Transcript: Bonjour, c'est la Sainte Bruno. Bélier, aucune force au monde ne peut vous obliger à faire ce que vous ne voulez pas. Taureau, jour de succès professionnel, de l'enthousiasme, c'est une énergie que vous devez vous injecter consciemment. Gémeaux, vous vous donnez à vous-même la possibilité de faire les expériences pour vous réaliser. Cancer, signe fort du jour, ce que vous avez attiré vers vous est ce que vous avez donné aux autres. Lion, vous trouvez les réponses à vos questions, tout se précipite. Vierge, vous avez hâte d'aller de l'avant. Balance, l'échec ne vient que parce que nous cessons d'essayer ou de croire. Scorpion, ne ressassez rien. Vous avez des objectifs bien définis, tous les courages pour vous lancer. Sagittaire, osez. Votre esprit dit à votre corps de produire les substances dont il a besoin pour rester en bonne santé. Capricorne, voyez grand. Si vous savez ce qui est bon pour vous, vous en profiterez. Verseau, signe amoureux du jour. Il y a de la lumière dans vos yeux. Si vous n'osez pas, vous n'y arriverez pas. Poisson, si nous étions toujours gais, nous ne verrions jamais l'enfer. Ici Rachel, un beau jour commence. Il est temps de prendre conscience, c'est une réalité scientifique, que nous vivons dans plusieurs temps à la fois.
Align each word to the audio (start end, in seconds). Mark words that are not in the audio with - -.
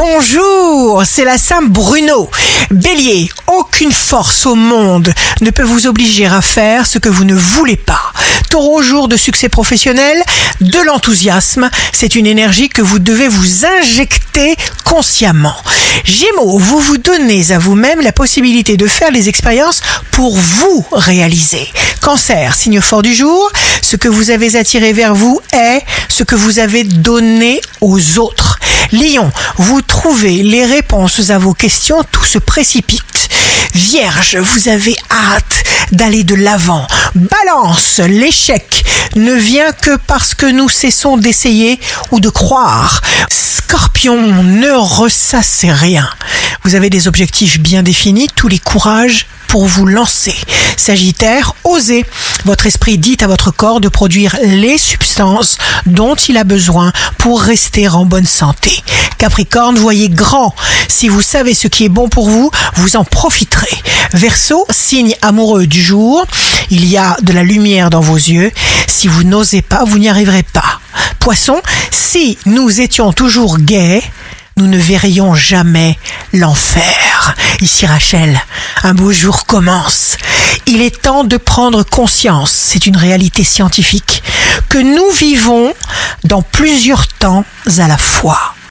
Bonjour, 0.00 1.02
c'est 1.04 1.24
la 1.24 1.38
Sainte 1.38 1.70
Bruno. 1.70 2.30
Bélier, 2.70 3.28
aucune 3.48 3.90
force 3.90 4.46
au 4.46 4.54
monde 4.54 5.12
ne 5.40 5.50
peut 5.50 5.64
vous 5.64 5.88
obliger 5.88 6.26
à 6.26 6.40
faire 6.40 6.86
ce 6.86 7.00
que 7.00 7.08
vous 7.08 7.24
ne 7.24 7.34
voulez 7.34 7.76
pas. 7.76 8.12
Taureau, 8.48 8.80
jour 8.80 9.08
de 9.08 9.16
succès 9.16 9.48
professionnel, 9.48 10.22
de 10.60 10.78
l'enthousiasme, 10.86 11.68
c'est 11.92 12.14
une 12.14 12.26
énergie 12.26 12.68
que 12.68 12.80
vous 12.80 13.00
devez 13.00 13.26
vous 13.26 13.66
injecter 13.66 14.54
consciemment. 14.84 15.56
Gémeaux, 16.04 16.58
vous 16.58 16.78
vous 16.78 16.98
donnez 16.98 17.50
à 17.50 17.58
vous-même 17.58 18.00
la 18.00 18.12
possibilité 18.12 18.76
de 18.76 18.86
faire 18.86 19.10
les 19.10 19.28
expériences 19.28 19.80
pour 20.12 20.36
vous 20.36 20.86
réaliser. 20.92 21.66
Cancer, 22.02 22.54
signe 22.54 22.80
fort 22.80 23.02
du 23.02 23.14
jour, 23.14 23.50
ce 23.82 23.96
que 23.96 24.06
vous 24.06 24.30
avez 24.30 24.54
attiré 24.54 24.92
vers 24.92 25.16
vous 25.16 25.40
est 25.52 25.82
ce 26.08 26.22
que 26.22 26.36
vous 26.36 26.60
avez 26.60 26.84
donné 26.84 27.60
aux 27.80 28.18
autres. 28.20 28.47
Lion, 28.92 29.30
vous 29.56 29.82
trouvez 29.82 30.42
les 30.42 30.64
réponses 30.64 31.30
à 31.30 31.38
vos 31.38 31.54
questions, 31.54 32.02
tout 32.10 32.24
se 32.24 32.38
précipite. 32.38 33.28
Vierge, 33.74 34.36
vous 34.36 34.68
avez 34.68 34.96
hâte 35.10 35.64
d'aller 35.92 36.24
de 36.24 36.34
l'avant. 36.34 36.86
Balance, 37.14 38.00
l'échec 38.00 38.84
ne 39.16 39.34
vient 39.34 39.72
que 39.72 39.96
parce 40.06 40.34
que 40.34 40.46
nous 40.46 40.68
cessons 40.68 41.16
d'essayer 41.16 41.78
ou 42.10 42.20
de 42.20 42.30
croire. 42.30 43.02
Scorpion, 43.30 44.42
ne 44.42 44.70
ressassez 44.70 45.70
rien. 45.70 46.08
Vous 46.64 46.74
avez 46.74 46.90
des 46.90 47.08
objectifs 47.08 47.60
bien 47.60 47.82
définis, 47.82 48.28
tous 48.34 48.48
les 48.48 48.58
courages 48.58 49.26
pour 49.48 49.66
vous 49.66 49.86
lancer. 49.86 50.34
Sagittaire, 50.76 51.54
osez. 51.64 52.04
Votre 52.44 52.66
esprit 52.66 52.98
dit 52.98 53.16
à 53.20 53.26
votre 53.26 53.50
corps 53.50 53.80
de 53.80 53.88
produire 53.88 54.36
les 54.42 54.78
substances 54.78 55.58
dont 55.86 56.14
il 56.14 56.36
a 56.36 56.44
besoin 56.44 56.92
pour 57.18 57.42
rester 57.42 57.88
en 57.88 58.04
bonne 58.04 58.26
santé. 58.26 58.70
Capricorne, 59.18 59.76
voyez 59.76 60.08
grand. 60.08 60.54
Si 60.86 61.08
vous 61.08 61.22
savez 61.22 61.54
ce 61.54 61.66
qui 61.66 61.84
est 61.84 61.88
bon 61.88 62.08
pour 62.08 62.30
vous, 62.30 62.50
vous 62.76 62.96
en 62.96 63.04
profiterez. 63.04 63.76
Verseau, 64.12 64.64
signe 64.70 65.16
amoureux 65.22 65.66
du 65.66 65.82
jour. 65.82 66.24
Il 66.70 66.86
y 66.86 66.96
a 66.96 67.16
de 67.22 67.32
la 67.32 67.42
lumière 67.42 67.90
dans 67.90 68.00
vos 68.00 68.16
yeux. 68.16 68.52
Si 68.86 69.08
vous 69.08 69.24
n'osez 69.24 69.62
pas, 69.62 69.84
vous 69.84 69.98
n'y 69.98 70.08
arriverez 70.08 70.44
pas. 70.44 70.80
Poisson, 71.18 71.60
si 71.90 72.38
nous 72.46 72.80
étions 72.80 73.12
toujours 73.12 73.58
gais, 73.58 74.02
nous 74.58 74.66
ne 74.66 74.76
verrions 74.76 75.34
jamais 75.36 75.96
l'enfer. 76.32 77.34
Ici 77.60 77.86
Rachel, 77.86 78.40
un 78.82 78.92
beau 78.92 79.12
jour 79.12 79.46
commence. 79.46 80.16
Il 80.66 80.82
est 80.82 81.02
temps 81.02 81.22
de 81.22 81.36
prendre 81.36 81.84
conscience, 81.84 82.50
c'est 82.50 82.86
une 82.86 82.96
réalité 82.96 83.44
scientifique, 83.44 84.22
que 84.68 84.78
nous 84.78 85.10
vivons 85.12 85.72
dans 86.24 86.42
plusieurs 86.42 87.06
temps 87.06 87.44
à 87.78 87.86
la 87.86 87.96
fois. 87.96 88.54